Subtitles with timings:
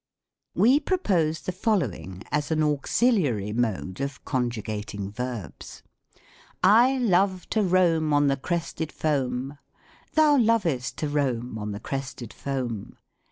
[0.55, 5.83] We propose the following as an auxiliary mode of conjugating verbs:—"
[6.63, 9.59] I love to roam on the crested foam.
[10.13, 12.97] Thou lovest to roam on the crested foam.